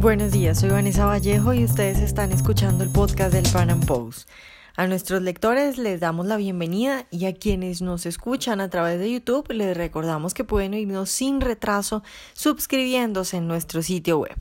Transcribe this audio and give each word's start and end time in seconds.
Buenos 0.00 0.32
días, 0.32 0.60
soy 0.60 0.70
Vanessa 0.70 1.04
Vallejo 1.04 1.52
y 1.52 1.62
ustedes 1.62 1.98
están 1.98 2.32
escuchando 2.32 2.82
el 2.82 2.90
podcast 2.90 3.34
del 3.34 3.46
Pan 3.52 3.68
Am 3.68 3.80
Post. 3.80 4.30
A 4.74 4.86
nuestros 4.86 5.20
lectores 5.20 5.76
les 5.76 6.00
damos 6.00 6.24
la 6.24 6.38
bienvenida 6.38 7.04
y 7.10 7.26
a 7.26 7.34
quienes 7.34 7.82
nos 7.82 8.06
escuchan 8.06 8.62
a 8.62 8.70
través 8.70 8.98
de 8.98 9.12
YouTube 9.12 9.52
les 9.52 9.76
recordamos 9.76 10.32
que 10.32 10.42
pueden 10.42 10.72
oírnos 10.72 11.10
sin 11.10 11.42
retraso 11.42 12.02
suscribiéndose 12.32 13.36
en 13.36 13.46
nuestro 13.46 13.82
sitio 13.82 14.20
web. 14.20 14.38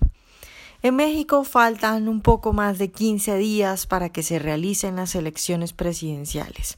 En 0.81 0.95
México 0.95 1.43
faltan 1.43 2.07
un 2.07 2.21
poco 2.21 2.53
más 2.53 2.77
de 2.77 2.89
15 2.89 3.35
días 3.35 3.85
para 3.85 4.07
que 4.07 4.23
se 4.23 4.39
realicen 4.39 4.95
las 4.95 5.13
elecciones 5.13 5.73
presidenciales. 5.73 6.77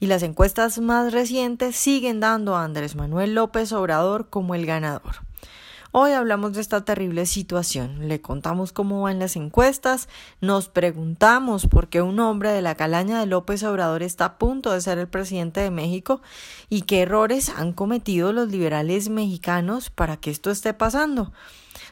Y 0.00 0.06
las 0.06 0.24
encuestas 0.24 0.80
más 0.80 1.12
recientes 1.12 1.76
siguen 1.76 2.18
dando 2.18 2.56
a 2.56 2.64
Andrés 2.64 2.96
Manuel 2.96 3.36
López 3.36 3.70
Obrador 3.70 4.28
como 4.30 4.56
el 4.56 4.66
ganador. 4.66 5.29
Hoy 5.92 6.12
hablamos 6.12 6.52
de 6.52 6.60
esta 6.60 6.84
terrible 6.84 7.26
situación, 7.26 8.06
le 8.06 8.20
contamos 8.20 8.72
cómo 8.72 9.02
van 9.02 9.18
las 9.18 9.34
encuestas, 9.34 10.08
nos 10.40 10.68
preguntamos 10.68 11.66
por 11.66 11.88
qué 11.88 12.00
un 12.00 12.20
hombre 12.20 12.52
de 12.52 12.62
la 12.62 12.76
calaña 12.76 13.18
de 13.18 13.26
López 13.26 13.64
Obrador 13.64 14.04
está 14.04 14.24
a 14.24 14.38
punto 14.38 14.70
de 14.70 14.80
ser 14.80 14.98
el 14.98 15.08
presidente 15.08 15.58
de 15.60 15.72
México 15.72 16.22
y 16.68 16.82
qué 16.82 17.02
errores 17.02 17.48
han 17.48 17.72
cometido 17.72 18.32
los 18.32 18.50
liberales 18.50 19.08
mexicanos 19.08 19.90
para 19.90 20.16
que 20.16 20.30
esto 20.30 20.52
esté 20.52 20.74
pasando. 20.74 21.32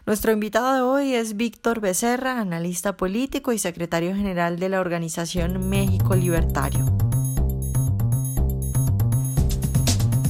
Nuestro 0.06 0.30
invitado 0.30 0.77
de 0.77 0.83
hoy 0.83 1.15
es 1.15 1.37
Víctor 1.37 1.80
Becerra, 1.80 2.39
analista 2.39 2.97
político 2.97 3.53
y 3.53 3.59
secretario 3.59 4.15
general 4.15 4.61
de 4.61 4.69
la 4.69 4.78
organización 4.78 5.69
México 5.69 6.15
Libertario. 6.15 6.87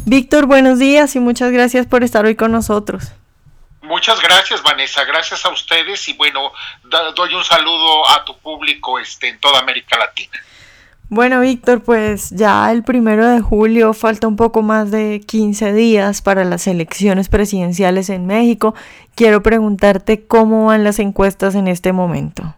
Víctor, 0.07 0.47
buenos 0.47 0.79
días 0.79 1.15
y 1.17 1.21
muchas 1.21 1.53
gracias 1.53 1.87
por 1.87 2.03
estar 2.03 2.25
hoy 2.25 2.35
con 2.35 2.51
nosotros. 2.51 3.13
Muchas 3.89 4.21
gracias, 4.21 4.63
Vanessa. 4.63 5.03
Gracias 5.05 5.45
a 5.47 5.49
ustedes 5.49 6.07
y 6.09 6.13
bueno, 6.13 6.53
doy 7.15 7.35
un 7.35 7.43
saludo 7.43 8.09
a 8.11 8.23
tu 8.23 8.37
público 8.39 8.99
este, 8.99 9.29
en 9.29 9.41
toda 9.41 9.61
América 9.61 9.97
Latina. 9.99 10.39
Bueno, 11.09 11.41
Víctor, 11.41 11.83
pues 11.83 12.29
ya 12.29 12.71
el 12.71 12.85
primero 12.85 13.27
de 13.27 13.41
julio 13.41 13.95
falta 13.95 14.29
un 14.29 14.37
poco 14.37 14.61
más 14.61 14.91
de 14.91 15.23
15 15.27 15.73
días 15.73 16.21
para 16.21 16.45
las 16.45 16.67
elecciones 16.67 17.31
presidenciales 17.31 18.11
en 18.11 18.27
México. 18.27 18.75
Quiero 19.15 19.43
preguntarte 19.43 20.27
cómo 20.27 20.67
van 20.67 20.85
las 20.85 20.99
encuestas 20.99 21.55
en 21.55 21.67
este 21.67 21.95
momento. 21.95 22.55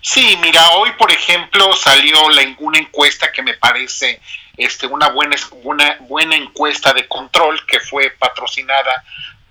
Sí, 0.00 0.38
mira, 0.40 0.70
hoy 0.76 0.90
por 0.92 1.10
ejemplo 1.10 1.72
salió 1.74 2.30
la, 2.30 2.42
una 2.60 2.78
encuesta 2.78 3.32
que 3.32 3.42
me 3.42 3.54
parece 3.54 4.20
este, 4.56 4.86
una, 4.86 5.08
buena, 5.08 5.34
una 5.64 5.96
buena 6.02 6.36
encuesta 6.36 6.92
de 6.92 7.08
control 7.08 7.66
que 7.66 7.80
fue 7.80 8.10
patrocinada 8.10 9.02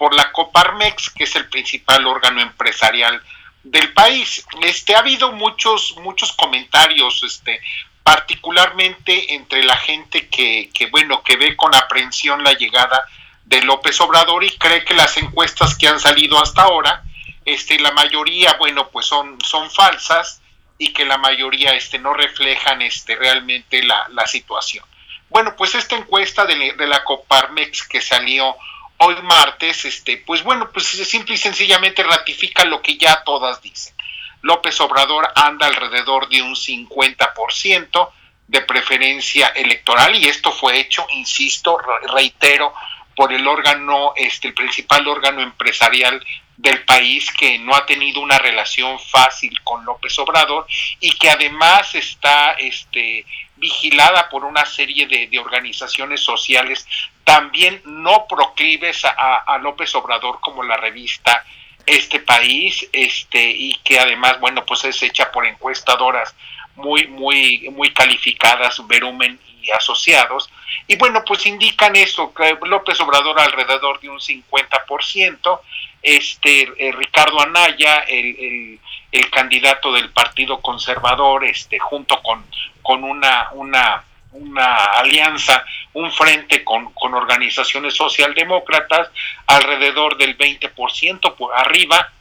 por 0.02 0.16
la 0.16 0.32
Coparmex, 0.32 1.12
que 1.12 1.26
es 1.26 1.36
el 1.36 1.48
principal 1.48 2.08
órgano 2.08 2.42
empresarial 2.42 3.22
del 3.62 3.94
país. 3.94 4.44
Este 4.64 4.96
ha 4.96 4.98
habido 4.98 5.32
muchos 5.32 5.96
muchos 5.98 6.32
comentarios 6.32 7.22
este 7.22 7.62
particularmente 8.02 9.36
entre 9.36 9.64
la 9.64 9.78
gente 9.78 10.28
que, 10.28 10.72
que 10.74 10.88
bueno, 10.88 11.22
que 11.22 11.38
ve 11.38 11.56
con 11.56 11.76
aprehensión 11.76 12.44
la 12.44 12.54
llegada 12.54 13.06
de 13.46 13.62
López 13.62 14.02
Obrador 14.02 14.44
y 14.44 14.58
cree 14.58 14.84
que 14.84 14.96
las 14.96 15.18
encuestas 15.18 15.78
que 15.78 15.88
han 15.88 16.00
salido 16.00 16.42
hasta 16.42 16.64
ahora, 16.64 17.04
este 17.46 17.80
la 17.80 17.92
mayoría, 17.92 18.56
bueno, 18.58 18.90
pues 18.90 19.06
son 19.06 19.38
son 19.46 19.70
falsas 19.70 20.42
y 20.80 20.94
que 20.94 21.06
la 21.06 21.20
mayoría 21.20 21.76
este 21.76 22.00
no 22.00 22.16
reflejan 22.16 22.82
este 22.82 23.16
realmente 23.16 23.84
la, 23.84 24.08
la 24.10 24.26
situación. 24.26 24.84
Bueno, 25.30 25.56
pues 25.56 25.76
esta 25.76 25.96
encuesta 25.96 26.46
de, 26.46 26.74
de 26.74 26.88
la 26.88 27.04
Coparmex 27.04 27.88
que 27.88 28.02
salió 28.02 28.58
hoy 29.04 29.16
martes, 29.24 29.86
este, 29.86 30.18
pues 30.18 30.44
bueno, 30.44 30.70
pues 30.72 30.86
simple 30.86 31.36
y 31.36 31.38
sencillamente 31.38 32.04
ratifica 32.04 32.66
lo 32.66 32.82
que 32.82 32.98
ya 32.98 33.24
todas 33.24 33.62
dicen. 33.62 33.94
López 34.42 34.80
Obrador 34.80 35.28
anda 35.36 35.68
alrededor 35.68 36.30
de 36.30 36.42
un 36.42 36.56
50% 36.56 38.10
de 38.48 38.62
preferencia 38.62 39.48
electoral 39.50 40.16
y 40.16 40.28
esto 40.28 40.52
fue 40.52 40.80
hecho, 40.80 41.06
insisto, 41.12 41.78
reitero, 42.14 42.74
por 43.16 43.34
el 43.34 43.48
órgano, 43.48 44.14
este, 44.16 44.50
el 44.50 44.54
principal 44.54 45.08
órgano 45.08 45.42
empresarial 45.42 46.24
del 46.58 46.84
país 46.86 47.32
que 47.32 47.58
no 47.58 47.76
ha 47.76 47.86
tenido 47.86 48.22
una 48.22 48.38
relación 48.38 49.00
fácil 49.00 49.60
con 49.64 49.84
López 49.84 50.18
Obrador 50.20 50.68
y 51.00 51.12
que 51.14 51.30
además 51.30 51.96
está 51.96 52.52
este, 52.54 53.26
vigilada 53.58 54.30
por 54.30 54.44
una 54.44 54.66
serie 54.66 55.08
de, 55.08 55.40
organizaciones 55.40 56.22
sociales 56.22 56.86
también 57.24 57.82
no 57.86 58.26
proclives 58.28 59.06
a, 59.06 59.58
López 59.60 59.94
Obrador 59.96 60.40
como 60.40 60.64
la 60.64 60.78
revista 60.78 61.44
Este 61.86 62.20
País, 62.20 62.88
este, 62.92 63.50
y 63.50 63.76
que 63.84 64.00
además, 64.00 64.40
bueno, 64.40 64.66
pues 64.66 64.84
es 64.86 65.02
hecha 65.04 65.32
por 65.32 65.46
encuestadoras 65.46 66.36
muy, 66.76 67.08
muy, 67.08 67.70
muy 67.72 67.92
calificadas, 67.94 68.86
Verumen 68.88 69.40
y 69.62 69.72
asociados, 69.72 70.50
y 70.88 70.96
bueno, 70.98 71.24
pues 71.26 71.46
indican 71.46 71.96
eso, 71.96 72.34
que 72.34 72.58
López 72.66 73.00
Obrador 73.02 73.40
alrededor 73.40 74.00
de 74.00 74.10
un 74.10 74.20
50%, 74.20 75.60
este 76.02 76.62
eh, 76.78 76.92
Ricardo 76.92 77.40
Anaya, 77.42 78.00
el, 78.08 78.80
el, 79.12 79.30
candidato 79.30 79.94
del 79.94 80.10
Partido 80.10 80.60
Conservador, 80.60 81.46
este, 81.46 81.78
junto 81.78 82.22
con, 82.24 82.44
con 82.82 83.04
una, 83.04 83.50
una, 83.54 84.04
una 84.34 84.76
alianza, 84.86 85.66
un 85.94 86.12
frente 86.12 86.64
con, 86.64 86.94
con 86.94 87.14
organizaciones 87.14 87.96
socialdemócratas, 87.96 89.10
alrededor 89.48 90.18
del 90.18 90.38
20% 90.38 91.36
por 91.36 91.54
arriba, 91.56 92.12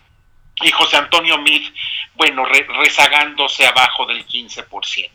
y 0.63 0.71
José 0.71 0.97
Antonio 0.97 1.39
Mid, 1.39 1.63
bueno, 2.15 2.45
rezagándose 2.45 3.67
abajo 3.67 4.07
del 4.07 4.27
15%. 4.27 5.11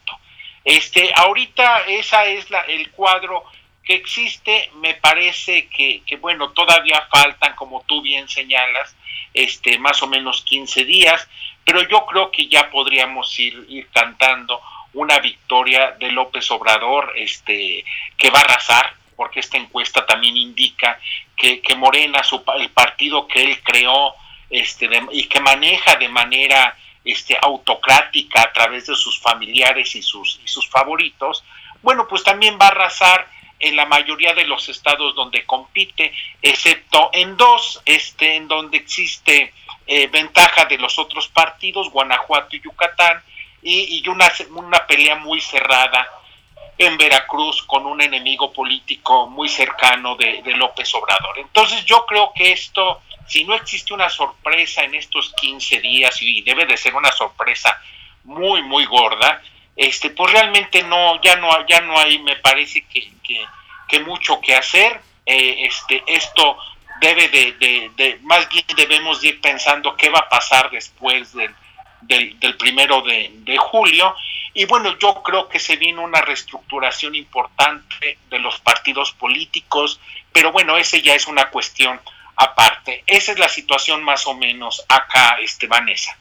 Este, 0.64 1.12
ahorita 1.14 1.82
esa 1.88 2.26
es 2.26 2.50
la, 2.50 2.62
el 2.62 2.90
cuadro 2.92 3.44
que 3.84 3.94
existe, 3.94 4.72
me 4.78 4.96
parece 4.96 5.68
que, 5.68 6.02
que, 6.08 6.16
bueno, 6.16 6.50
todavía 6.52 7.08
faltan, 7.12 7.56
como 7.56 7.84
tú 7.86 8.02
bien 8.02 8.28
señalas, 8.28 8.96
este, 9.32 9.78
más 9.78 10.02
o 10.02 10.08
menos 10.08 10.42
15 10.42 10.86
días, 10.86 11.28
pero 11.64 11.88
yo 11.88 12.06
creo 12.08 12.32
que 12.32 12.48
ya 12.48 12.72
podríamos 12.72 13.38
ir, 13.40 13.64
ir 13.70 13.88
cantando 13.90 14.60
una 14.96 15.20
victoria 15.20 15.92
de 16.00 16.12
López 16.12 16.50
Obrador, 16.52 17.14
este, 17.16 17.86
que 18.18 18.30
va 18.30 18.40
a 18.40 18.44
arrasar, 18.44 18.94
porque 19.16 19.40
esta 19.40 19.58
encuesta 19.58 20.06
también 20.06 20.36
indica 20.36 21.00
que, 21.36 21.62
Morena, 21.78 22.24
su, 22.24 22.44
el 22.58 22.70
partido 22.70 23.28
que 23.28 23.44
él 23.44 23.62
creó, 23.62 24.16
este, 24.50 24.90
y 25.12 25.26
que 25.26 25.40
maneja 25.42 25.96
de 25.96 26.10
manera 26.10 26.78
este, 27.04 27.38
autocrática 27.42 28.42
a 28.42 28.54
través 28.54 28.88
de 28.88 28.96
sus 28.96 29.20
familiares 29.20 29.96
y 29.96 30.02
sus, 30.02 30.40
y 30.44 30.48
sus 30.48 30.70
favoritos, 30.70 31.44
bueno, 31.82 32.08
pues 32.08 32.24
también 32.24 32.58
va 32.60 32.66
a 32.66 32.70
arrasar 32.70 33.28
en 33.60 33.76
la 33.76 33.86
mayoría 33.86 34.34
de 34.34 34.46
los 34.46 34.70
estados 34.70 35.16
donde 35.16 35.46
compite, 35.46 36.14
excepto 36.42 37.10
en 37.14 37.38
dos, 37.38 37.82
este, 37.86 38.36
en 38.36 38.48
donde 38.48 38.78
existe 38.78 39.54
eh, 39.88 40.08
ventaja 40.08 40.66
de 40.66 40.78
los 40.78 40.98
otros 41.00 41.28
partidos, 41.28 41.90
Guanajuato 41.92 42.56
y 42.56 42.62
Yucatán, 42.62 43.22
y, 43.66 44.02
y 44.03 44.09
una, 44.09 44.31
una 44.52 44.86
pelea 44.86 45.16
muy 45.16 45.42
cerrada 45.42 46.08
en 46.78 46.98
Veracruz 46.98 47.64
con 47.64 47.86
un 47.86 48.02
enemigo 48.02 48.52
político 48.53 49.28
muy 49.28 49.50
cercano 49.50 50.16
de, 50.16 50.42
de, 50.44 50.52
López 50.52 50.94
Obrador. 50.94 51.40
Entonces 51.40 51.84
yo 51.86 52.06
creo 52.06 52.31
que 52.36 52.52
esto 52.52 53.02
si 53.28 53.44
no 53.44 53.56
existe 53.56 53.94
una 53.94 54.09
sorpresa 54.09 54.84
en 54.84 54.96
estos 54.96 55.34
15 55.34 55.80
días, 55.80 56.22
y 56.22 56.42
debe 56.42 56.66
de 56.66 56.78
ser 56.78 56.96
una 56.96 57.12
sorpresa 57.12 57.80
muy, 58.24 58.62
muy 58.62 58.86
gorda, 58.86 59.42
este, 59.76 60.12
pues 60.12 60.32
realmente 60.32 60.84
no, 60.84 61.20
ya 61.22 61.36
no, 61.36 61.66
ya 61.68 61.82
no 61.82 61.97
hay, 62.00 62.20
me 62.20 62.36
parece 62.38 62.86
que, 62.86 63.12
que, 63.24 64.00
mucho 64.02 64.40
que 64.42 64.56
hacer. 64.56 65.02
Eh, 65.26 65.66
este, 65.66 66.03
esto 66.06 66.58
debe 67.00 67.30
de, 67.30 67.92
de, 67.96 68.20
más 68.24 68.47
bien 68.50 68.66
debemos 68.76 69.24
ir 69.24 69.42
pensando 69.42 69.96
qué 69.96 70.09
va 70.09 70.20
a 70.20 70.30
pasar 70.30 70.70
después 70.70 71.34
del, 71.34 71.53
del, 72.02 72.40
del 72.40 72.56
primero 72.58 73.02
de, 73.02 73.58
julio. 73.58 74.16
Y 74.53 74.66
bueno, 74.66 74.97
yo 75.00 75.22
creo 75.22 75.50
que 75.50 75.59
se 75.59 75.76
viene 75.76 76.00
una 76.00 76.22
reestructuración 76.22 77.16
importante 77.16 78.18
de 78.30 78.40
los 78.40 78.59
partidos 78.59 79.12
políticos, 79.14 80.00
pero 80.32 80.52
bueno, 80.52 80.78
ese 80.78 81.02
ya 81.02 81.14
es 81.14 81.28
una 81.28 81.50
cuestión 81.50 82.00
aparte. 82.36 83.03
Esa 83.06 83.32
es 83.34 83.40
la 83.40 83.50
situación 83.50 84.03
más 84.03 84.28
o 84.28 84.34
menos 84.34 84.84
acá, 84.88 85.38
este, 85.42 85.68
Vanessa. 85.68 86.18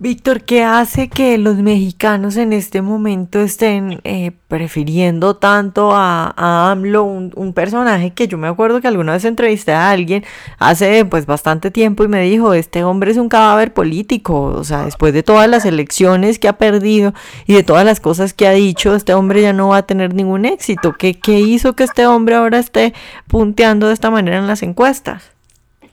Víctor, 0.00 0.44
¿qué 0.44 0.62
hace 0.62 1.08
que 1.08 1.38
los 1.38 1.56
mexicanos 1.56 2.36
en 2.36 2.52
este 2.52 2.82
momento 2.82 3.40
estén 3.40 4.00
eh, 4.04 4.30
prefiriendo 4.46 5.34
tanto 5.34 5.90
a, 5.92 6.70
AMLO, 6.70 7.02
un, 7.02 7.52
personaje 7.52 8.12
que 8.12 8.28
yo 8.28 8.38
me 8.38 8.46
acuerdo 8.46 8.80
que 8.80 8.86
alguna 8.86 9.14
vez 9.14 9.24
entrevisté 9.24 9.72
a 9.72 9.90
alguien 9.90 10.24
hace 10.60 11.04
pues 11.04 11.26
bastante 11.26 11.72
tiempo 11.72 12.04
y 12.04 12.08
me 12.08 12.20
dijo, 12.20 12.54
este 12.54 12.84
hombre 12.84 13.10
es 13.10 13.16
un 13.16 13.28
cadáver 13.28 13.74
político, 13.74 14.40
o 14.40 14.62
sea, 14.62 14.84
después 14.84 15.12
de 15.12 15.24
todas 15.24 15.48
las 15.48 15.64
elecciones 15.64 16.38
que 16.38 16.46
ha 16.46 16.58
perdido 16.58 17.12
y 17.46 17.54
de 17.54 17.64
todas 17.64 17.84
las 17.84 17.98
cosas 17.98 18.32
que 18.32 18.46
ha 18.46 18.52
dicho, 18.52 18.94
este 18.94 19.14
hombre 19.14 19.42
ya 19.42 19.52
no 19.52 19.70
va 19.70 19.78
a 19.78 19.86
tener 19.86 20.14
ningún 20.14 20.44
éxito. 20.44 20.94
¿Qué, 20.96 21.18
qué 21.18 21.40
hizo 21.40 21.74
que 21.74 21.82
este 21.82 22.06
hombre 22.06 22.36
ahora 22.36 22.60
esté 22.60 22.94
punteando 23.26 23.88
de 23.88 23.94
esta 23.94 24.12
manera 24.12 24.38
en 24.38 24.46
las 24.46 24.62
encuestas? 24.62 25.32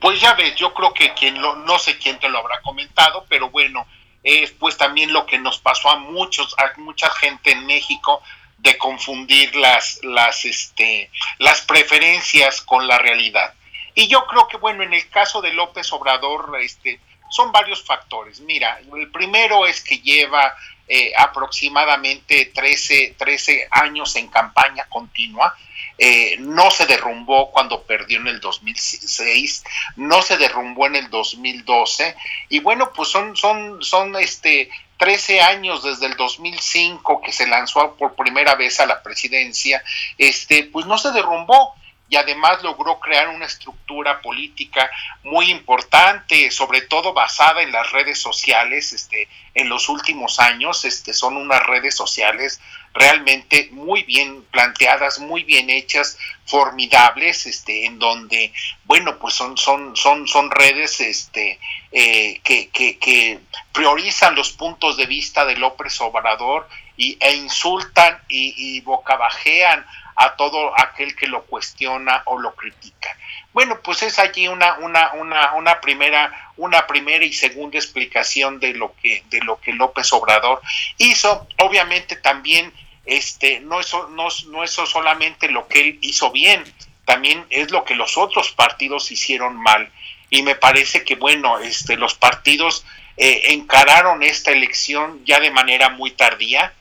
Pues 0.00 0.20
ya 0.20 0.34
ves, 0.34 0.54
yo 0.54 0.72
creo 0.74 0.92
que 0.94 1.12
quien 1.14 1.40
lo, 1.42 1.56
no 1.56 1.76
sé 1.80 1.98
quién 1.98 2.20
te 2.20 2.28
lo 2.28 2.38
habrá 2.38 2.60
comentado, 2.62 3.24
pero 3.28 3.50
bueno, 3.50 3.84
es 4.26 4.50
pues 4.50 4.76
también 4.76 5.12
lo 5.12 5.24
que 5.24 5.38
nos 5.38 5.60
pasó 5.60 5.88
a 5.88 5.96
muchos, 6.00 6.56
a 6.58 6.78
mucha 6.80 7.08
gente 7.10 7.52
en 7.52 7.64
México 7.64 8.20
de 8.58 8.76
confundir 8.76 9.54
las, 9.54 10.00
las, 10.02 10.44
este, 10.44 11.10
las 11.38 11.60
preferencias 11.62 12.60
con 12.60 12.88
la 12.88 12.98
realidad. 12.98 13.54
Y 13.94 14.08
yo 14.08 14.26
creo 14.26 14.48
que, 14.48 14.56
bueno, 14.56 14.82
en 14.82 14.94
el 14.94 15.08
caso 15.10 15.40
de 15.40 15.52
López 15.52 15.92
Obrador, 15.92 16.58
este, 16.60 16.98
son 17.30 17.52
varios 17.52 17.84
factores. 17.84 18.40
Mira, 18.40 18.80
el 18.96 19.12
primero 19.12 19.64
es 19.64 19.80
que 19.80 20.00
lleva 20.00 20.56
eh, 20.88 21.12
aproximadamente 21.16 22.46
13, 22.46 23.14
13 23.16 23.68
años 23.70 24.16
en 24.16 24.26
campaña 24.26 24.86
continua. 24.88 25.56
Eh, 25.98 26.36
no 26.40 26.70
se 26.70 26.84
derrumbó 26.84 27.50
cuando 27.50 27.82
perdió 27.84 28.20
en 28.20 28.26
el 28.26 28.38
2006, 28.40 29.64
no 29.96 30.20
se 30.20 30.36
derrumbó 30.36 30.86
en 30.86 30.96
el 30.96 31.08
2012 31.08 32.14
y 32.50 32.58
bueno, 32.58 32.92
pues 32.92 33.08
son 33.08 33.34
son 33.34 33.82
son 33.82 34.14
este 34.16 34.68
13 34.98 35.40
años 35.40 35.82
desde 35.82 36.04
el 36.04 36.16
2005 36.16 37.22
que 37.22 37.32
se 37.32 37.46
lanzó 37.46 37.94
por 37.96 38.14
primera 38.14 38.54
vez 38.56 38.78
a 38.80 38.86
la 38.86 39.02
presidencia, 39.02 39.82
este 40.18 40.64
pues 40.64 40.84
no 40.84 40.98
se 40.98 41.12
derrumbó 41.12 41.74
y 42.08 42.16
además 42.16 42.62
logró 42.62 43.00
crear 43.00 43.28
una 43.28 43.46
estructura 43.46 44.20
política 44.20 44.90
muy 45.24 45.50
importante, 45.50 46.50
sobre 46.50 46.82
todo 46.82 47.12
basada 47.12 47.62
en 47.62 47.72
las 47.72 47.90
redes 47.90 48.20
sociales, 48.20 48.92
este, 48.92 49.28
en 49.54 49.68
los 49.68 49.88
últimos 49.88 50.38
años, 50.38 50.84
este, 50.84 51.12
son 51.12 51.36
unas 51.36 51.66
redes 51.66 51.96
sociales 51.96 52.60
realmente 52.96 53.68
muy 53.72 54.02
bien 54.04 54.42
planteadas, 54.50 55.20
muy 55.20 55.44
bien 55.44 55.68
hechas, 55.68 56.18
formidables, 56.46 57.46
este, 57.46 57.84
en 57.84 57.98
donde, 57.98 58.52
bueno, 58.84 59.18
pues 59.18 59.34
son, 59.34 59.56
son, 59.58 59.94
son, 59.94 60.26
son 60.26 60.50
redes, 60.50 61.00
este, 61.00 61.58
eh, 61.92 62.40
que, 62.42 62.70
que, 62.70 63.40
priorizan 63.72 64.34
los 64.34 64.52
puntos 64.52 64.96
de 64.96 65.04
vista 65.04 65.44
de 65.44 65.56
López 65.56 66.00
Obrador 66.00 66.66
y, 66.96 67.18
e 67.20 67.36
insultan 67.36 68.18
y, 68.28 68.54
y 68.56 68.80
bocabajean 68.80 69.84
a 70.16 70.34
todo 70.34 70.72
aquel 70.80 71.14
que 71.14 71.26
lo 71.26 71.44
cuestiona 71.44 72.22
o 72.24 72.38
lo 72.38 72.54
critica. 72.54 73.14
Bueno, 73.52 73.80
pues 73.82 74.02
es 74.02 74.18
allí 74.18 74.48
una, 74.48 74.78
una, 74.78 75.12
una, 75.12 75.52
una 75.54 75.80
primera, 75.80 76.52
una 76.56 76.86
primera 76.86 77.24
y 77.24 77.32
segunda 77.32 77.78
explicación 77.78 78.58
de 78.60 78.72
lo 78.72 78.94
que, 78.96 79.22
de 79.28 79.40
lo 79.40 79.60
que 79.60 79.72
López 79.72 80.10
Obrador 80.12 80.62
hizo. 80.96 81.46
Obviamente 81.58 82.16
también 82.16 82.72
este, 83.06 83.60
no, 83.60 83.80
eso, 83.80 84.08
no, 84.08 84.28
no 84.48 84.66
solamente 84.66 85.48
lo 85.48 85.68
que 85.68 85.80
él 85.80 85.98
hizo 86.02 86.30
bien, 86.30 86.64
también 87.04 87.46
es 87.50 87.70
lo 87.70 87.84
que 87.84 87.94
los 87.94 88.18
otros 88.18 88.52
partidos 88.52 89.10
hicieron 89.10 89.56
mal. 89.56 89.90
Y 90.28 90.42
me 90.42 90.56
parece 90.56 91.04
que, 91.04 91.14
bueno, 91.14 91.60
este, 91.60 91.96
los 91.96 92.14
partidos 92.14 92.84
eh, 93.16 93.52
encararon 93.52 94.22
esta 94.22 94.50
elección 94.50 95.24
ya 95.24 95.40
de 95.40 95.50
manera 95.50 95.88
muy 95.88 96.10
tardía, 96.10 96.74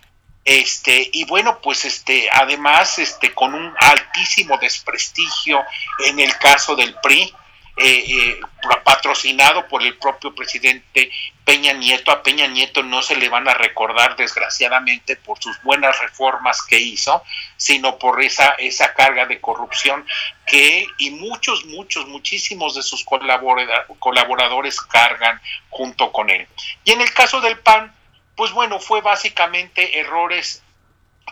este, 0.45 1.10
y 1.12 1.25
bueno, 1.25 1.60
pues 1.60 1.86
este, 1.86 2.30
además, 2.31 3.00
este, 3.00 3.33
con 3.33 3.56
un 3.56 3.74
altísimo 3.80 4.57
desprestigio 4.60 5.63
en 6.06 6.19
el 6.19 6.38
caso 6.38 6.75
del 6.75 6.94
PRI, 7.01 7.33
eh, 7.77 8.06
eh, 8.07 8.39
patrocinado 8.83 9.68
por 9.68 9.83
el 9.83 9.98
propio 9.98 10.33
presidente 10.33 11.12
Peña 11.44 11.74
Nieto. 11.74 12.12
A 12.12 12.24
Peña 12.24 12.48
Nieto 12.48 12.83
no 12.83 13.01
se 13.01 13.16
le 13.16 13.30
van 13.30 13.48
a 13.48 13.54
recordar, 13.54 14.16
desgraciadamente, 14.16 15.16
por 15.16 15.39
sus 15.39 15.62
buenas 15.63 16.00
reformas 16.00 16.62
que 16.63 16.80
hizo, 16.80 17.24
sino 17.57 17.98
por 17.98 18.22
esa, 18.24 18.56
esa 18.57 18.94
carga 18.94 19.25
de 19.25 19.42
corrupción 19.42 20.06
que 20.45 20.80
él 20.80 20.88
y 20.98 21.12
muchos, 21.12 21.66
muchos, 21.66 22.07
muchísimos 22.07 22.75
de 22.75 22.83
sus 22.83 23.04
colaboradores 23.04 24.81
cargan 24.81 25.42
junto 25.69 26.12
con 26.12 26.30
él. 26.30 26.48
Y 26.83 26.92
en 26.92 27.01
el 27.01 27.13
caso 27.13 27.42
del 27.42 27.60
PAN, 27.60 27.94
pues 28.36 28.51
bueno, 28.51 28.80
fue 28.80 29.01
básicamente 29.01 30.00
errores 30.00 30.62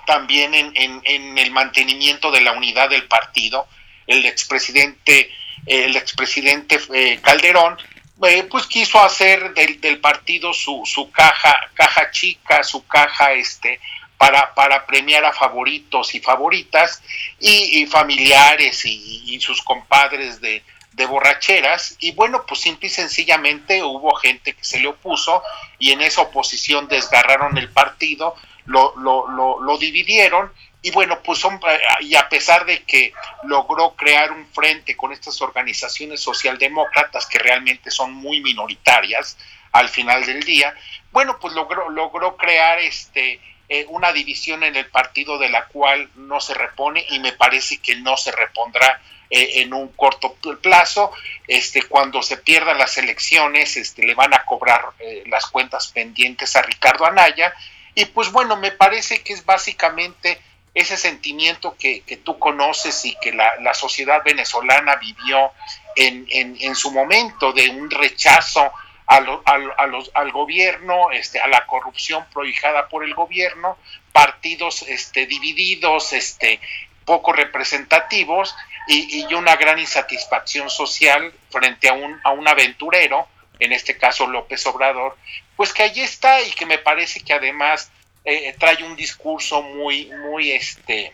también 0.05 0.53
en, 0.53 1.37
el 1.37 1.51
mantenimiento 1.51 2.31
de 2.31 2.41
la 2.41 2.53
unidad 2.53 2.89
del 2.89 3.07
partido. 3.07 3.67
El 4.07 4.25
expresidente, 4.25 5.29
el 5.65 5.95
expresidente 5.95 6.79
eh, 6.93 7.19
Calderón, 7.21 7.77
eh, 8.25 8.43
pues 8.43 8.67
quiso 8.67 9.01
hacer 9.01 9.53
del, 9.53 9.99
partido 9.99 10.53
su, 10.53 10.83
su, 10.85 11.11
caja, 11.11 11.55
caja 11.73 12.11
chica, 12.11 12.63
su 12.63 12.85
caja 12.85 13.33
este, 13.33 13.79
para, 14.17 14.53
para 14.53 14.85
premiar 14.85 15.25
a 15.25 15.33
favoritos 15.33 16.15
y 16.15 16.19
favoritas 16.19 17.01
y, 17.39 17.85
familiares 17.87 18.85
y, 18.85 19.39
sus 19.41 19.61
compadres 19.61 20.39
de, 20.39 20.63
de 20.93 21.05
borracheras. 21.05 21.97
Y 21.99 22.11
bueno, 22.13 22.45
pues 22.47 22.61
simple 22.61 22.87
y 22.87 22.91
sencillamente 22.91 23.83
hubo 23.83 24.15
gente 24.15 24.53
que 24.53 24.63
se 24.63 24.79
le 24.79 24.87
opuso 24.87 25.43
y 25.79 25.91
en 25.91 26.01
esa 26.01 26.21
oposición 26.21 26.87
desgarraron 26.87 27.57
el 27.57 27.69
partido, 27.69 28.35
lo, 28.65 28.95
lo, 28.95 29.59
lo, 29.59 29.77
dividieron 29.77 30.51
y 30.83 30.91
bueno, 30.91 31.23
pues 31.23 31.39
son, 31.39 31.59
y 32.01 32.13
a 32.15 32.27
pesar 32.29 32.65
de 32.65 32.83
que 32.83 33.13
logró 33.43 33.95
crear 33.95 34.31
un 34.31 34.45
frente 34.47 34.95
con 34.95 35.13
estas 35.13 35.41
organizaciones 35.41 36.19
socialdemócratas 36.19 37.25
que 37.25 37.39
realmente 37.39 37.89
son 37.89 38.13
muy 38.13 38.41
minoritarias 38.41 39.37
al 39.71 39.87
final 39.89 40.25
del 40.25 40.43
día, 40.43 40.75
bueno, 41.11 41.39
pues 41.39 41.53
logró, 41.53 41.89
logró 41.89 42.35
crear 42.35 42.79
este 42.79 43.39
eh, 43.69 43.85
una 43.89 44.11
división 44.11 44.63
en 44.63 44.75
el 44.75 44.87
partido 44.87 45.37
de 45.39 45.49
la 45.49 45.65
cual 45.67 46.09
no 46.15 46.41
se 46.41 46.53
repone 46.53 47.05
y 47.09 47.19
me 47.19 47.31
parece 47.31 47.77
que 47.77 47.95
no 47.95 48.17
se 48.17 48.33
repondrá 48.33 49.01
eh, 49.29 49.61
en 49.61 49.73
un 49.73 49.87
corto 49.93 50.35
plazo. 50.61 51.11
Este, 51.47 51.81
cuando 51.83 52.21
se 52.21 52.37
pierdan 52.37 52.77
las 52.77 52.97
elecciones, 52.97 53.77
este, 53.77 54.05
le 54.05 54.15
van 54.15 54.33
a 54.33 54.43
cobrar 54.43 54.89
eh, 54.99 55.23
las 55.27 55.45
cuentas 55.45 55.87
pendientes 55.87 56.57
a 56.57 56.61
Ricardo 56.61 57.05
Anaya. 57.05 57.53
Y 57.95 58.05
pues 58.05 58.31
bueno, 58.31 58.57
me 58.57 58.71
parece 58.71 59.23
que 59.23 59.31
es 59.31 59.45
básicamente 59.45 60.41
ese 60.73 60.97
sentimiento 60.97 61.75
que, 61.77 62.01
que 62.01 62.17
tú 62.17 62.39
conoces 62.39 63.05
y 63.05 63.15
que 63.15 63.31
la, 63.31 63.55
la 63.61 63.73
sociedad 63.73 64.23
venezolana 64.23 64.95
vivió 64.95 65.51
en, 65.95 66.25
en, 66.29 66.75
su 66.75 66.91
momento 66.91 67.53
de 67.53 67.69
un 67.69 67.91
rechazo 67.91 68.71
a 69.05 69.17
a 69.45 69.87
los, 69.87 70.11
al 70.15 70.31
gobierno, 70.31 71.11
este, 71.11 71.39
a 71.39 71.47
la 71.47 71.67
corrupción 71.67 72.25
prohijada 72.33 72.89
por 72.89 73.03
el 73.03 73.13
gobierno, 73.13 73.77
partidos 74.11 74.81
este, 74.83 75.27
divididos, 75.27 76.13
este, 76.13 76.59
poco 77.05 77.33
representativos 77.33 78.55
y, 78.87 79.31
una 79.33 79.55
gran 79.55 79.79
insatisfacción 79.79 80.69
social 80.69 81.33
frente 81.49 81.89
a 81.89 81.93
un, 81.93 82.19
a 82.23 82.31
un 82.31 82.47
aventurero, 82.47 83.27
en 83.59 83.71
este 83.71 83.97
caso 83.97 84.27
López 84.27 84.65
Obrador, 84.65 85.17
pues 85.55 85.73
que 85.73 85.83
allí 85.83 86.01
está 86.01 86.41
y 86.41 86.51
que 86.51 86.65
me 86.65 86.77
parece 86.77 87.21
que 87.21 87.33
además 87.33 87.91
eh, 88.25 88.55
trae 88.57 88.83
un 88.83 88.95
discurso 88.95 89.61
muy, 89.61 90.11
muy, 90.29 90.51
este, 90.51 91.13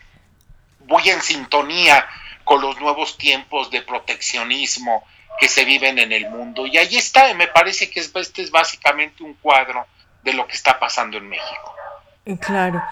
muy 0.86 1.08
en 1.08 1.20
sintonía 1.20 2.06
con 2.44 2.60
los 2.60 2.80
nuevos 2.80 3.16
tiempos 3.16 3.70
de 3.70 3.82
proteccionismo 3.82 5.04
que 5.38 5.48
se 5.48 5.64
viven 5.64 5.98
en 5.98 6.12
el 6.12 6.28
mundo. 6.30 6.66
Y 6.66 6.76
allí 6.78 6.96
está, 6.96 7.32
me 7.34 7.48
parece 7.48 7.90
que 7.90 8.00
este 8.00 8.42
es 8.42 8.50
básicamente 8.50 9.22
un 9.22 9.34
cuadro 9.34 9.86
de 10.22 10.34
lo 10.34 10.46
que 10.46 10.54
está 10.54 10.78
pasando 10.78 11.16
en 11.18 11.28
México. 11.28 11.74
Claro. 12.40 12.82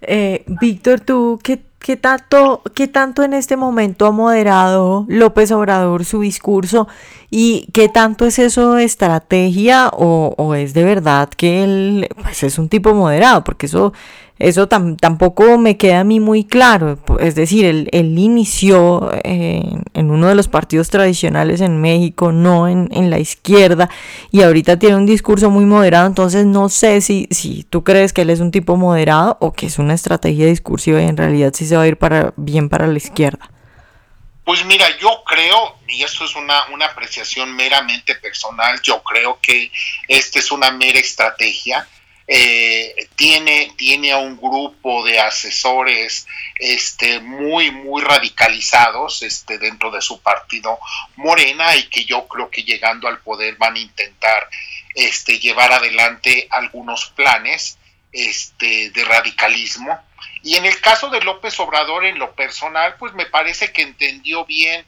Eh, 0.00 0.44
Víctor, 0.46 1.00
¿tú 1.00 1.40
qué 1.42 1.60
¿Qué 1.84 1.98
tanto, 1.98 2.62
¿Qué 2.74 2.88
tanto 2.88 3.24
en 3.24 3.34
este 3.34 3.58
momento 3.58 4.06
ha 4.06 4.10
moderado 4.10 5.04
López 5.06 5.52
Obrador 5.52 6.06
su 6.06 6.22
discurso 6.22 6.88
y 7.30 7.68
qué 7.72 7.88
tanto 7.88 8.26
es 8.26 8.38
eso 8.38 8.74
de 8.74 8.84
estrategia 8.84 9.90
o, 9.92 10.34
o 10.36 10.54
es 10.54 10.74
de 10.74 10.84
verdad 10.84 11.28
que 11.28 11.64
él 11.64 12.08
pues 12.22 12.42
es 12.42 12.58
un 12.58 12.68
tipo 12.68 12.94
moderado? 12.94 13.44
Porque 13.44 13.66
eso 13.66 13.92
eso 14.38 14.66
tampoco 14.66 15.58
me 15.58 15.76
queda 15.76 16.00
a 16.00 16.04
mí 16.04 16.18
muy 16.18 16.44
claro. 16.44 16.98
Es 17.20 17.36
decir, 17.36 17.64
él, 17.64 18.18
inició 18.18 19.10
eh, 19.22 19.78
en 19.94 20.10
uno 20.10 20.26
de 20.26 20.34
los 20.34 20.48
partidos 20.48 20.90
tradicionales 20.90 21.60
en 21.60 21.80
México, 21.80 22.32
no 22.32 22.66
en, 22.66 23.10
la 23.10 23.18
izquierda, 23.18 23.88
y 24.32 24.42
ahorita 24.42 24.78
tiene 24.78 24.96
un 24.96 25.06
discurso 25.06 25.50
muy 25.50 25.66
moderado, 25.66 26.06
entonces 26.06 26.46
no 26.46 26.68
sé 26.68 27.00
si, 27.00 27.28
si 27.30 27.64
tú 27.68 27.84
crees 27.84 28.12
que 28.12 28.22
él 28.22 28.30
es 28.30 28.40
un 28.40 28.50
tipo 28.50 28.76
moderado 28.76 29.36
o 29.40 29.52
que 29.52 29.66
es 29.66 29.78
una 29.78 29.94
estrategia 29.94 30.46
discursiva 30.46 31.00
y 31.00 31.06
en 31.06 31.16
realidad 31.16 31.52
sí 31.54 31.66
se 31.66 31.76
va 31.76 31.82
a 31.82 31.86
ir 31.86 31.96
para, 31.96 32.34
bien 32.36 32.68
para 32.68 32.86
la 32.86 32.96
izquierda. 32.96 33.53
Pues 34.44 34.64
mira, 34.64 34.96
yo 34.98 35.24
creo, 35.24 35.78
y 35.88 36.02
esto 36.02 36.24
es 36.24 36.34
una, 36.36 36.66
una 36.66 36.86
apreciación 36.86 37.54
meramente 37.54 38.14
personal, 38.16 38.80
yo 38.82 39.02
creo 39.02 39.40
que 39.40 39.72
esta 40.08 40.38
es 40.38 40.52
una 40.52 40.70
mera 40.70 40.98
estrategia 40.98 41.88
eh, 42.26 43.08
tiene, 43.16 43.74
tiene 43.76 44.12
a 44.12 44.16
un 44.16 44.38
grupo 44.38 45.04
de 45.04 45.18
asesores 45.18 46.26
este, 46.58 47.20
muy, 47.20 47.70
muy 47.70 48.00
radicalizados 48.02 49.22
este, 49.22 49.58
dentro 49.58 49.90
de 49.90 50.00
su 50.00 50.22
partido 50.22 50.78
Morena 51.16 51.76
y 51.76 51.84
que 51.88 52.06
yo 52.06 52.26
creo 52.26 52.48
que 52.50 52.62
llegando 52.62 53.08
al 53.08 53.20
poder 53.20 53.56
van 53.56 53.76
a 53.76 53.80
intentar 53.80 54.48
este, 54.94 55.38
llevar 55.38 55.72
adelante 55.72 56.48
algunos 56.50 57.06
planes 57.10 57.76
este, 58.10 58.90
de 58.90 59.04
radicalismo. 59.04 60.00
Y 60.44 60.56
en 60.56 60.66
el 60.66 60.78
caso 60.82 61.08
de 61.08 61.22
López 61.22 61.58
Obrador, 61.58 62.04
en 62.04 62.18
lo 62.18 62.34
personal, 62.34 62.96
pues 62.98 63.14
me 63.14 63.24
parece 63.24 63.72
que 63.72 63.80
entendió 63.80 64.44
bien 64.44 64.84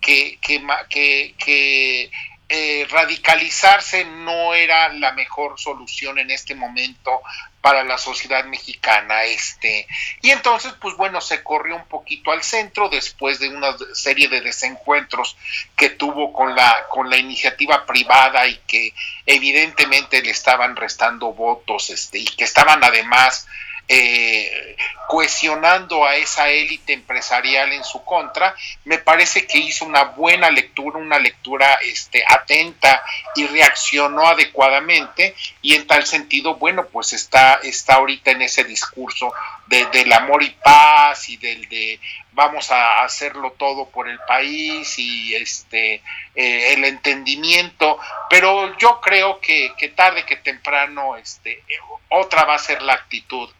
que, 0.00 0.38
que, 0.40 2.10
eh, 2.52 2.86
radicalizarse 2.90 4.04
no 4.04 4.54
era 4.54 4.88
la 4.92 5.12
mejor 5.12 5.58
solución 5.58 6.18
en 6.18 6.30
este 6.30 6.54
momento 6.54 7.22
para 7.60 7.84
la 7.84 7.98
sociedad 7.98 8.44
mexicana 8.44 9.24
este. 9.24 9.86
Y 10.22 10.30
entonces 10.30 10.72
pues 10.80 10.96
bueno 10.96 11.20
se 11.20 11.44
corrió 11.44 11.76
un 11.76 11.86
poquito 11.86 12.32
al 12.32 12.42
centro 12.42 12.88
después 12.88 13.38
de 13.38 13.50
una 13.50 13.76
serie 13.94 14.28
de 14.28 14.40
desencuentros 14.40 15.36
que 15.76 15.90
tuvo 15.90 16.32
con 16.32 16.56
la 16.56 16.86
con 16.88 17.08
la 17.08 17.18
iniciativa 17.18 17.86
privada 17.86 18.48
y 18.48 18.56
que 18.66 18.94
evidentemente 19.26 20.20
le 20.20 20.30
estaban 20.30 20.74
restando 20.74 21.32
votos 21.32 21.90
este 21.90 22.18
y 22.18 22.24
que 22.24 22.44
estaban 22.44 22.82
además 22.82 23.46
eh, 23.92 24.76
cohesionando 25.08 26.04
a 26.04 26.14
esa 26.14 26.48
élite 26.48 26.92
empresarial 26.92 27.72
en 27.72 27.82
su 27.82 28.04
contra, 28.04 28.54
me 28.84 28.98
parece 28.98 29.48
que 29.48 29.58
hizo 29.58 29.84
una 29.84 30.04
buena 30.04 30.48
lectura, 30.48 30.98
una 30.98 31.18
lectura 31.18 31.74
este, 31.82 32.22
atenta 32.24 33.02
y 33.34 33.48
reaccionó 33.48 34.28
adecuadamente 34.28 35.34
y 35.60 35.74
en 35.74 35.88
tal 35.88 36.06
sentido, 36.06 36.54
bueno, 36.54 36.86
pues 36.86 37.12
está, 37.14 37.54
está 37.64 37.94
ahorita 37.94 38.30
en 38.30 38.42
ese 38.42 38.62
discurso 38.62 39.34
del 39.66 40.12
amor 40.12 40.44
y 40.44 40.50
paz 40.50 41.28
y 41.28 41.36
del 41.38 41.68
de 41.68 41.98
vamos 42.30 42.70
a 42.70 43.02
hacerlo 43.02 43.54
todo 43.58 43.88
por 43.88 44.08
el 44.08 44.20
país 44.20 44.96
y 45.00 45.34
este 45.34 45.94
eh, 46.36 46.74
el 46.74 46.84
entendimiento, 46.84 47.98
pero 48.28 48.78
yo 48.78 49.00
creo 49.00 49.40
que, 49.40 49.72
que 49.76 49.88
tarde 49.88 50.24
que 50.24 50.36
temprano 50.36 51.16
este, 51.16 51.64
otra 52.08 52.44
va 52.44 52.54
a 52.54 52.58
ser 52.58 52.82
la 52.82 52.92
actitud 52.92 53.50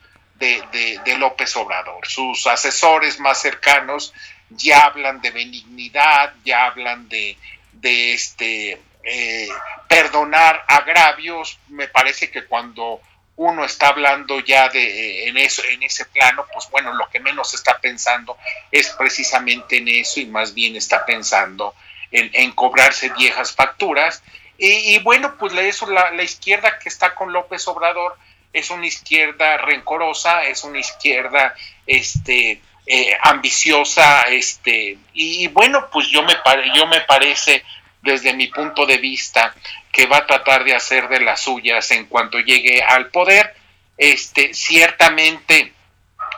de, 0.40 1.16
López 1.18 1.54
Obrador. 1.56 2.06
Sus 2.06 2.46
asesores 2.46 3.20
más 3.20 3.40
cercanos 3.40 4.12
ya 4.48 4.86
hablan 4.86 5.20
de 5.20 5.30
benignidad, 5.30 6.34
ya 6.44 6.66
hablan 6.66 7.08
de, 7.08 7.36
de 7.72 8.14
este, 8.14 8.80
eh, 9.04 9.48
perdonar 9.86 10.64
agravios. 10.66 11.58
Me 11.68 11.88
parece 11.88 12.30
que 12.30 12.46
cuando 12.46 13.00
uno 13.36 13.64
está 13.64 13.88
hablando 13.88 14.40
ya 14.40 14.68
de 14.68 14.82
eh, 14.82 15.28
en 15.28 15.38
eso 15.38 15.62
en 15.64 15.82
ese 15.82 16.04
plano 16.04 16.44
pues 16.52 16.68
bueno 16.70 16.92
lo 16.92 17.08
que 17.08 17.20
menos 17.20 17.54
está 17.54 17.78
pensando 17.78 18.36
es 18.70 18.90
precisamente 18.90 19.78
en 19.78 19.88
eso 19.88 20.20
y 20.20 20.26
más 20.26 20.52
bien 20.52 20.76
está 20.76 21.06
pensando 21.06 21.74
en, 22.10 22.52
cobrarse 22.52 23.08
viejas 23.16 23.52
facturas 23.52 24.22
y, 24.58 24.98
bueno 24.98 25.38
pues 25.38 25.54
eso 25.54 25.88
la 25.88 26.22
izquierda 26.22 26.78
que 26.78 26.90
está 26.90 27.14
con 27.14 27.32
López 27.32 27.66
Obrador 27.66 28.18
es 28.52 28.70
una 28.70 28.86
izquierda 28.86 29.56
rencorosa, 29.58 30.44
es 30.44 30.64
una 30.64 30.78
izquierda 30.78 31.54
este, 31.86 32.60
eh, 32.86 33.16
ambiciosa, 33.22 34.22
este, 34.22 34.98
y 35.12 35.46
bueno, 35.48 35.88
pues 35.92 36.08
yo 36.08 36.22
me, 36.22 36.34
yo 36.74 36.86
me 36.86 37.00
parece 37.02 37.62
desde 38.02 38.32
mi 38.32 38.48
punto 38.48 38.86
de 38.86 38.98
vista 38.98 39.54
que 39.92 40.06
va 40.06 40.18
a 40.18 40.26
tratar 40.26 40.64
de 40.64 40.74
hacer 40.74 41.08
de 41.08 41.20
las 41.20 41.40
suyas 41.40 41.90
en 41.90 42.06
cuanto 42.06 42.38
llegue 42.38 42.82
al 42.82 43.08
poder. 43.08 43.54
Este, 43.96 44.54
ciertamente 44.54 45.74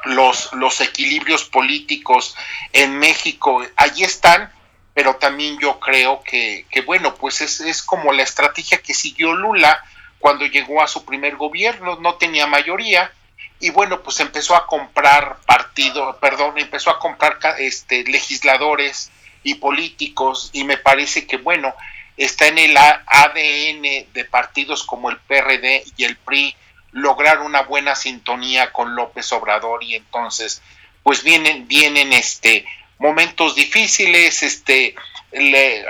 los, 0.04 0.52
los 0.54 0.80
equilibrios 0.80 1.44
políticos 1.44 2.34
en 2.72 2.98
México 2.98 3.64
allí 3.76 4.02
están, 4.02 4.52
pero 4.94 5.16
también 5.16 5.58
yo 5.60 5.78
creo 5.78 6.22
que, 6.22 6.66
que 6.70 6.80
bueno, 6.80 7.14
pues 7.14 7.40
es, 7.40 7.60
es 7.60 7.82
como 7.82 8.12
la 8.12 8.24
estrategia 8.24 8.82
que 8.82 8.94
siguió 8.94 9.32
Lula, 9.32 9.82
cuando 10.22 10.46
llegó 10.46 10.80
a 10.80 10.86
su 10.86 11.04
primer 11.04 11.34
gobierno, 11.34 11.96
no 11.96 12.14
tenía 12.14 12.46
mayoría 12.46 13.10
y 13.58 13.70
bueno, 13.70 14.04
pues 14.04 14.20
empezó 14.20 14.54
a 14.54 14.68
comprar 14.68 15.38
partido, 15.46 16.16
perdón, 16.20 16.58
empezó 16.58 16.90
a 16.90 17.00
comprar 17.00 17.38
este 17.58 18.04
legisladores 18.04 19.10
y 19.42 19.54
políticos 19.54 20.50
y 20.52 20.62
me 20.62 20.76
parece 20.76 21.26
que 21.26 21.38
bueno, 21.38 21.74
está 22.16 22.46
en 22.46 22.58
el 22.58 22.76
ADN 22.76 24.12
de 24.12 24.24
partidos 24.30 24.84
como 24.84 25.10
el 25.10 25.18
PRD 25.18 25.82
y 25.96 26.04
el 26.04 26.16
PRI 26.16 26.54
lograr 26.92 27.40
una 27.40 27.62
buena 27.62 27.96
sintonía 27.96 28.72
con 28.72 28.94
López 28.94 29.32
Obrador 29.32 29.82
y 29.82 29.96
entonces 29.96 30.62
pues 31.02 31.24
vienen 31.24 31.66
vienen 31.66 32.12
este 32.12 32.64
momentos 32.98 33.56
difíciles, 33.56 34.44
este 34.44 34.94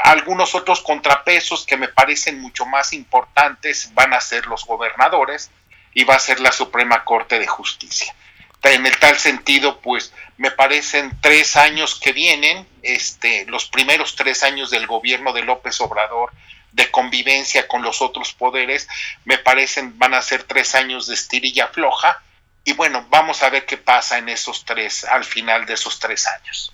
algunos 0.05 0.55
otros 0.55 0.81
contrapesos 0.83 1.67
que 1.67 1.77
me 1.77 1.89
parecen 1.89 2.41
mucho 2.41 2.65
más 2.65 2.93
importantes 2.93 3.91
van 3.95 4.15
a 4.15 4.21
ser 4.21 4.47
los 4.47 4.65
gobernadores 4.65 5.51
y 5.95 6.05
va 6.05 6.15
a 6.15 6.21
ser 6.21 6.41
la 6.41 6.53
Suprema 6.53 7.05
Corte 7.05 7.39
de 7.39 7.47
Justicia. 7.47 8.15
En 8.63 8.87
el 8.87 8.97
tal 8.99 9.19
sentido, 9.19 9.81
pues 9.81 10.13
me 10.37 10.53
parecen 10.53 11.13
tres 11.21 11.57
años 11.57 11.99
que 11.99 12.13
vienen, 12.13 12.67
este, 12.83 13.45
los 13.47 13.67
primeros 13.67 14.15
tres 14.15 14.45
años 14.45 14.71
del 14.71 14.87
gobierno 14.87 15.33
de 15.33 15.43
López 15.43 15.81
Obrador 15.81 16.33
de 16.71 16.91
convivencia 16.91 17.69
con 17.69 17.83
los 17.83 18.01
otros 18.01 18.33
poderes, 18.33 18.89
me 19.25 19.39
parecen 19.39 19.99
van 19.99 20.15
a 20.15 20.23
ser 20.23 20.45
tres 20.45 20.75
años 20.75 21.07
de 21.07 21.15
estirilla 21.15 21.69
floja 21.69 22.23
y 22.65 22.73
bueno, 22.73 23.07
vamos 23.11 23.43
a 23.43 23.51
ver 23.51 23.67
qué 23.67 23.77
pasa 23.77 24.19
en 24.19 24.29
esos 24.29 24.65
tres, 24.65 25.05
al 25.05 25.25
final 25.25 25.67
de 25.67 25.75
esos 25.75 25.99
tres 25.99 26.27
años. 26.27 26.73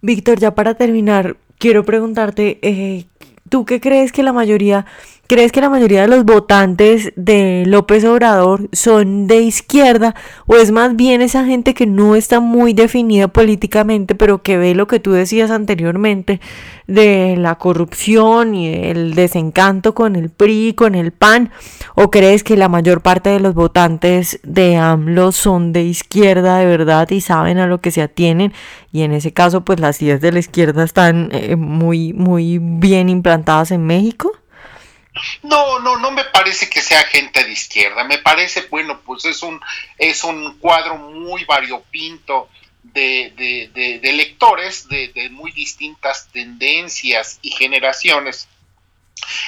Víctor, 0.00 0.40
ya 0.40 0.54
para 0.54 0.74
terminar, 0.74 1.36
quiero 1.58 1.84
preguntarte, 1.84 2.58
eh, 2.62 3.06
¿tú 3.48 3.64
qué 3.64 3.80
crees 3.80 4.12
que 4.12 4.22
la 4.22 4.32
mayoría, 4.32 4.86
crees 5.28 5.52
que 5.52 5.60
la 5.60 5.68
mayoría 5.68 6.00
de 6.02 6.08
los 6.08 6.24
votantes 6.24 7.12
de 7.14 7.64
López 7.66 8.04
Obrador 8.04 8.68
son 8.72 9.26
de 9.26 9.42
izquierda 9.42 10.14
o 10.46 10.56
es 10.56 10.72
más 10.72 10.96
bien 10.96 11.20
esa 11.20 11.44
gente 11.44 11.74
que 11.74 11.86
no 11.86 12.16
está 12.16 12.40
muy 12.40 12.72
definida 12.72 13.28
políticamente, 13.28 14.14
pero 14.14 14.42
que 14.42 14.56
ve 14.56 14.74
lo 14.74 14.86
que 14.86 15.00
tú 15.00 15.12
decías 15.12 15.50
anteriormente 15.50 16.40
de 16.88 17.36
la 17.36 17.56
corrupción 17.56 18.54
y 18.54 18.74
el 18.74 19.14
desencanto 19.14 19.94
con 19.94 20.16
el 20.16 20.30
PRI, 20.30 20.72
con 20.74 20.94
el 20.94 21.12
PAN? 21.12 21.50
¿O 21.94 22.10
crees 22.10 22.42
que 22.42 22.56
la 22.56 22.68
mayor 22.68 23.02
parte 23.02 23.28
de 23.28 23.38
los 23.38 23.54
votantes 23.54 24.40
de 24.42 24.76
AMLO 24.76 25.30
son 25.30 25.72
de 25.72 25.82
izquierda 25.82 26.58
de 26.58 26.66
verdad 26.66 27.08
y 27.10 27.20
saben 27.20 27.58
a 27.58 27.66
lo 27.66 27.82
que 27.82 27.90
se 27.90 28.00
atienen? 28.00 28.54
Y 28.90 29.02
en 29.02 29.12
ese 29.12 29.32
caso, 29.32 29.64
pues 29.64 29.78
las 29.78 30.00
ideas 30.00 30.22
de 30.22 30.32
la 30.32 30.38
izquierda 30.38 30.82
están 30.82 31.28
eh, 31.32 31.54
muy, 31.54 32.14
muy 32.14 32.58
bien 32.58 33.10
implantadas 33.10 33.70
en 33.70 33.84
México. 33.84 34.32
No, 35.42 35.78
no, 35.80 35.96
no 35.96 36.10
me 36.10 36.24
parece 36.24 36.68
que 36.68 36.80
sea 36.80 37.02
gente 37.04 37.44
de 37.44 37.52
izquierda. 37.52 38.04
Me 38.04 38.18
parece, 38.18 38.62
bueno, 38.62 39.00
pues 39.00 39.24
es 39.24 39.42
un, 39.42 39.60
es 39.98 40.24
un 40.24 40.58
cuadro 40.58 40.96
muy 40.96 41.44
variopinto 41.44 42.48
de, 42.82 43.32
de, 43.74 43.98
de, 44.00 44.12
lectores 44.12 44.88
de, 44.88 45.28
muy 45.30 45.52
distintas 45.52 46.28
tendencias 46.32 47.38
y 47.42 47.50
generaciones. 47.50 48.48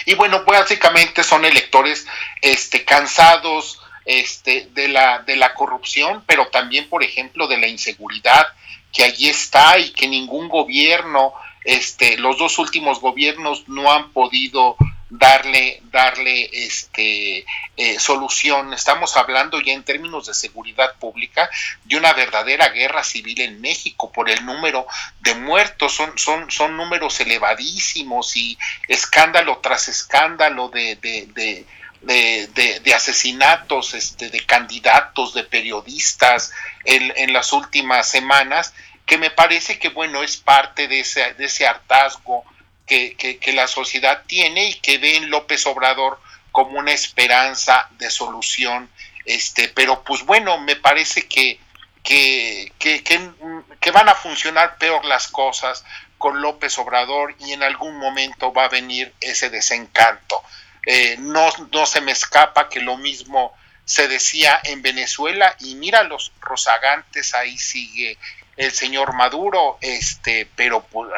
Y 0.05 0.15
bueno, 0.15 0.45
básicamente 0.45 1.23
son 1.23 1.45
electores 1.45 2.07
este, 2.43 2.85
cansados 2.85 3.81
este, 4.05 4.69
de, 4.73 4.89
la, 4.89 5.21
de 5.21 5.37
la 5.37 5.55
corrupción, 5.55 6.25
pero 6.27 6.49
también, 6.49 6.89
por 6.89 7.03
ejemplo, 7.03 7.47
de 7.47 7.59
la 7.59 7.69
inseguridad 7.69 8.49
que 8.93 9.05
allí 9.05 9.29
está 9.29 9.79
y 9.79 9.93
que 9.93 10.09
ningún 10.09 10.49
gobierno, 10.49 11.33
este, 11.65 12.19
los 12.19 12.39
dos 12.39 12.59
últimos 12.59 13.00
gobiernos 13.00 13.69
no 13.69 13.93
han 13.93 14.11
podido 14.12 14.77
darle, 15.11 15.83
darle 15.90 16.49
este, 16.52 17.45
eh, 17.76 17.99
solución. 17.99 18.73
Estamos 18.73 19.17
hablando 19.17 19.61
ya 19.61 19.73
en 19.73 19.83
términos 19.83 20.26
de 20.26 20.35
seguridad 20.35 20.95
pública 20.99 21.50
de 21.85 21.97
una 21.97 22.12
verdadera 22.12 22.69
guerra 22.69 23.05
civil 23.05 23.40
en 23.40 23.61
México 23.61 24.11
por 24.12 24.31
el 24.31 24.45
número 24.47 24.87
de 25.21 25.35
muertos. 25.35 25.95
Son, 25.95 26.17
son, 26.17 26.50
son 26.50 26.76
números 26.76 27.21
elevadísimos 27.21 28.37
y 28.37 28.57
escándalo 28.88 29.59
tras 29.59 29.88
escándalo 29.88 30.69
de, 30.69 30.97
de, 30.97 31.26
de 31.35 31.67
de, 32.02 32.95
asesinatos 32.95 33.93
este, 33.93 34.31
de 34.31 34.45
candidatos, 34.47 35.35
de 35.35 35.45
periodistas 35.45 36.50
en, 36.85 37.12
en, 37.14 37.35
las 37.35 37.52
últimas 37.52 38.09
semanas, 38.09 38.73
que 39.05 39.19
me 39.19 39.31
parece 39.31 39.79
que, 39.79 39.90
bueno, 39.90 40.23
es 40.23 40.38
parte 40.38 40.88
de 40.88 41.00
ese, 41.00 41.35
de 41.35 41.45
ese 41.45 41.67
hartazgo 41.67 42.45
que, 42.91 43.53
la 43.53 43.69
sociedad 43.69 44.25
tiene 44.27 44.71
y 44.71 44.75
que 44.75 44.99
ve 44.99 45.17
en 45.17 45.31
López 45.31 45.67
Obrador 45.67 46.21
como 46.51 46.79
una 46.79 46.93
esperanza 46.93 47.89
de 47.93 48.11
solución. 48.11 48.91
Este, 49.25 49.69
pero 49.69 50.03
pues 50.03 50.25
bueno, 50.25 50.59
me 50.59 50.77
parece 50.77 51.29
que, 51.29 51.61
que, 52.03 52.73
que, 52.79 53.91
van 53.93 54.09
a 54.09 54.15
funcionar 54.15 54.77
peor 54.79 55.05
las 55.05 55.29
cosas 55.29 55.85
con 56.19 56.41
López 56.41 56.79
Obrador 56.79 57.35
y 57.39 57.53
en 57.53 57.63
algún 57.63 57.97
momento 57.99 58.53
va 58.53 58.65
a 58.65 58.69
venir 58.69 59.15
ese 59.21 59.51
desencanto. 59.51 60.43
Eh, 60.87 61.17
no, 61.19 61.49
no 61.73 61.87
se 61.87 62.01
me 62.01 62.13
escapa 62.13 62.69
que 62.69 62.81
lo 62.81 62.97
mismo 62.97 63.55
se 63.85 64.09
decía 64.09 64.59
en 64.65 64.83
Venezuela 64.83 65.55
y 65.61 65.75
mira 65.75 66.03
los 66.05 66.33
rozagantes 66.41 67.35
ahí 67.35 67.59
sigue 67.59 68.19
el 68.57 68.73
señor 68.73 69.14
Maduro, 69.14 69.78
este, 69.80 70.49
pero 70.57 70.83
pues, 70.83 71.11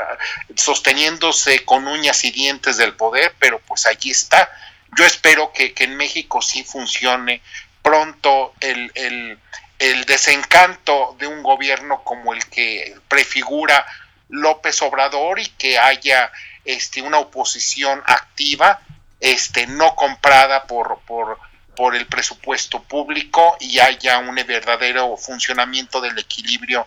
sosteniéndose 0.56 1.64
con 1.64 1.86
uñas 1.88 2.24
y 2.24 2.30
dientes 2.30 2.76
del 2.76 2.94
poder, 2.94 3.34
pero 3.38 3.58
pues 3.60 3.86
allí 3.86 4.10
está. 4.10 4.50
Yo 4.96 5.04
espero 5.04 5.52
que, 5.52 5.74
en 5.76 5.96
México 5.96 6.42
sí 6.42 6.64
funcione 6.64 7.42
pronto 7.82 8.54
el, 8.60 8.92
el, 8.94 9.38
el 9.78 10.04
desencanto 10.04 11.16
de 11.18 11.26
un 11.26 11.42
gobierno 11.42 12.04
como 12.04 12.32
el 12.32 12.46
que 12.46 12.94
prefigura 13.08 13.84
López 14.28 14.80
Obrador 14.82 15.40
y 15.40 15.46
que 15.46 15.78
haya 15.78 16.30
este, 16.64 17.02
una 17.02 17.18
oposición 17.18 18.02
activa, 18.06 18.80
este, 19.20 19.66
no 19.66 19.94
comprada 19.94 20.64
por, 20.64 21.00
por, 21.06 21.38
por 21.76 21.94
el 21.96 22.06
presupuesto 22.06 22.82
público 22.82 23.56
y 23.60 23.78
haya 23.78 24.18
un 24.18 24.34
verdadero 24.34 25.16
funcionamiento 25.16 26.00
del 26.00 26.18
equilibrio 26.18 26.86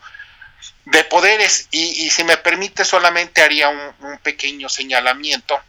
de 0.86 1.04
poderes. 1.04 1.68
Y, 1.72 2.10
si 2.10 2.24
me 2.24 2.38
permite, 2.38 2.86
solamente 2.86 3.42
haría 3.42 3.70
un, 3.70 4.18
pequeño 4.24 4.70
señalamiento 4.70 5.60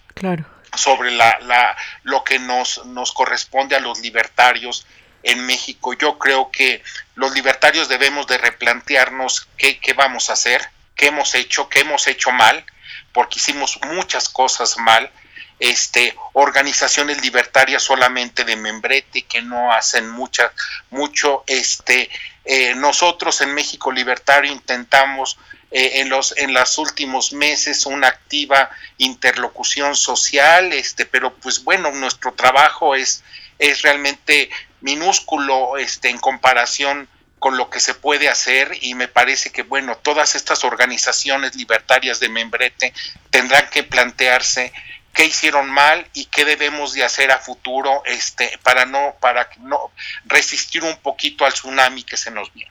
sobre 0.75 1.11
la, 1.11 1.39
la, 1.41 1.77
lo 2.03 2.25
que 2.25 2.39
nos, 2.39 2.85
nos 2.87 3.13
corresponde 3.13 3.77
a 3.77 3.81
los 3.81 4.01
libertarios 4.01 4.87
en 5.23 5.45
México. 5.45 5.93
Yo 5.95 6.19
creo 6.19 6.51
que 6.51 6.83
los 7.15 7.33
libertarios 7.35 7.89
debemos 7.89 8.27
de 8.27 8.39
replantearnos 8.39 9.49
qué, 9.57 9.79
qué 9.79 9.93
vamos 9.93 10.31
a 10.31 10.35
hacer, 10.35 10.71
qué 10.95 11.09
hemos 11.09 11.35
hecho, 11.35 11.69
qué 11.69 11.81
hemos 11.81 12.07
hecho 12.07 12.31
mal, 12.31 12.65
porque 13.13 13.39
hicimos 13.39 13.79
muchas 13.83 14.29
cosas 14.29 14.79
mal 14.79 15.11
este, 15.59 16.15
organizaciones 16.35 17.23
libertarias 17.23 17.83
solamente 17.83 18.45
de 18.45 18.57
membrete 18.57 19.23
que 19.23 19.43
no 19.43 19.73
hacen 19.73 20.11
mucha, 20.11 20.53
mucho. 20.91 21.45
Este, 21.47 22.11
eh, 22.45 22.75
nosotros 22.75 23.41
en 23.41 23.55
México 23.55 23.91
Libertario 23.91 24.53
intentamos 24.53 25.39
eh, 25.71 26.01
en 26.01 26.09
los 26.09 26.37
en 26.37 26.55
los 26.55 26.79
últimos 26.79 27.33
meses 27.33 27.87
una 27.87 28.07
activa 28.07 28.71
interlocución 28.99 29.97
social, 29.97 30.73
este, 30.73 31.07
pero 31.07 31.35
pues 31.35 31.65
bueno, 31.65 31.91
nuestro 31.91 32.35
trabajo 32.35 32.95
es, 32.95 33.25
es 33.59 33.83
realmente 33.83 34.49
minúsculo 34.81 35.77
este, 35.77 36.09
en 36.09 36.19
comparación 36.19 37.09
con 37.39 37.57
lo 37.57 37.69
que 37.69 37.81
se 37.81 37.95
puede 37.95 38.29
hacer 38.29 38.79
y 38.81 38.95
me 38.95 39.09
parece 39.09 39.51
que 39.51 39.63
bueno 39.63 39.97
todas 39.97 40.37
estas 40.37 40.65
organizaciones 40.65 41.55
libertarias 41.57 42.21
de 42.21 42.29
membrete 42.29 42.95
tendrán 43.31 43.69
que 43.71 43.83
plantearse 43.83 44.73
qué 45.17 45.25
hicieron 45.25 45.71
mal 45.71 46.07
y 46.13 46.27
qué 46.27 46.45
debemos 46.45 46.93
de 46.93 47.03
hacer 47.03 47.33
a 47.33 47.39
futuro 47.39 48.03
este 48.05 48.59
para 48.63 48.85
no 48.85 49.17
para 49.19 49.49
no 49.61 49.91
resistir 50.27 50.85
un 50.85 50.97
poquito 50.99 51.45
al 51.45 51.55
tsunami 51.55 52.05
que 52.05 52.17
se 52.17 52.31
nos 52.31 52.53
viene. 52.53 52.71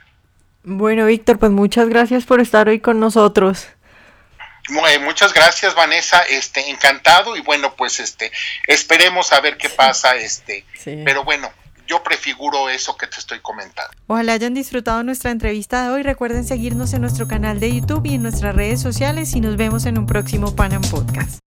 Bueno, 0.64 1.08
Víctor, 1.08 1.40
pues 1.40 1.52
muchas 1.52 1.90
gracias 1.90 2.24
por 2.26 2.40
estar 2.40 2.70
hoy 2.70 2.80
con 2.80 3.00
nosotros. 3.00 3.68
Muchas 5.02 5.34
gracias, 5.34 5.76
Vanessa. 5.76 6.22
Este, 6.24 6.72
encantado 6.72 7.36
y 7.36 7.42
bueno, 7.42 7.76
pues 7.76 8.00
este, 8.00 8.32
esperemos 8.68 9.32
a 9.32 9.40
ver 9.42 9.58
qué 9.58 9.70
pasa, 9.70 10.16
este, 10.16 10.66
pero 11.04 11.24
bueno, 11.24 11.52
yo 11.88 12.02
prefiguro 12.02 12.70
eso 12.70 12.98
que 12.98 13.06
te 13.06 13.20
estoy 13.20 13.40
comentando. 13.42 13.92
Ojalá 14.08 14.34
hayan 14.34 14.56
disfrutado 14.56 15.04
nuestra 15.04 15.30
entrevista 15.30 15.84
de 15.84 15.90
hoy. 15.92 16.04
Recuerden 16.04 16.46
seguirnos 16.46 16.94
en 16.94 17.02
nuestro 17.02 17.28
canal 17.28 17.60
de 17.60 17.76
YouTube 17.76 18.06
y 18.06 18.16
en 18.16 18.24
nuestras 18.24 18.56
redes 18.56 18.82
sociales 18.82 19.36
y 19.36 19.42
nos 19.42 19.56
vemos 19.56 19.86
en 19.86 20.00
un 20.00 20.08
próximo 20.08 20.56
Panam 20.56 20.82
Podcast. 20.82 21.45